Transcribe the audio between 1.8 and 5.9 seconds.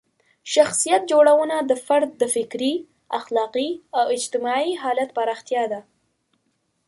فرد د فکري، اخلاقي او اجتماعي حالت پراختیا ده.